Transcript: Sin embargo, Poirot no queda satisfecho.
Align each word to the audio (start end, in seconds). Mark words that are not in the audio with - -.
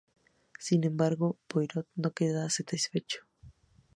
Sin 0.57 0.83
embargo, 0.83 1.37
Poirot 1.47 1.87
no 1.93 2.09
queda 2.11 2.49
satisfecho. 2.49 3.19